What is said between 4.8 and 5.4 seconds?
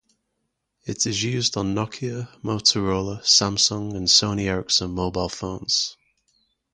mobile